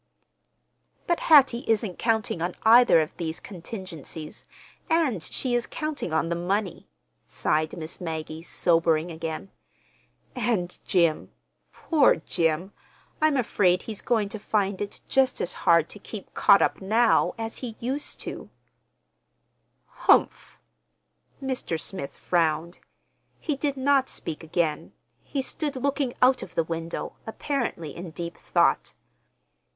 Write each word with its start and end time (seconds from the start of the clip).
"But 1.05 1.19
Hattie 1.19 1.63
isn't 1.69 1.99
counting 1.99 2.41
on 2.41 2.55
either 2.63 3.01
of 3.01 3.15
these 3.17 3.39
contingencies, 3.39 4.45
and 4.89 5.21
she 5.21 5.53
is 5.53 5.67
counting 5.67 6.11
on 6.11 6.29
the 6.29 6.35
money," 6.35 6.87
sighed 7.27 7.77
Miss 7.77 8.01
Maggie, 8.01 8.41
sobering 8.41 9.11
again. 9.11 9.51
"And 10.35 10.79
Jim,—poor 10.85 12.15
Jim!—I'm 12.15 13.37
afraid 13.37 13.83
he's 13.83 14.01
going 14.01 14.27
to 14.29 14.39
find 14.39 14.81
it 14.81 15.01
just 15.07 15.39
as 15.39 15.53
hard 15.69 15.87
to 15.89 15.99
keep 15.99 16.33
caught 16.33 16.63
up 16.63 16.81
now—as 16.81 17.57
he 17.57 17.75
used 17.79 18.19
to." 18.21 18.49
"Humph!" 19.85 20.57
Mr. 21.39 21.79
Smith 21.79 22.17
frowned. 22.17 22.79
He 23.39 23.55
did 23.55 23.77
not 23.77 24.09
speak 24.09 24.43
again. 24.43 24.93
He 25.21 25.43
stood 25.43 25.75
looking 25.75 26.15
out 26.23 26.41
of 26.41 26.55
the 26.55 26.63
window, 26.63 27.13
apparently 27.27 27.95
in 27.95 28.09
deep 28.09 28.35
thought. 28.35 28.93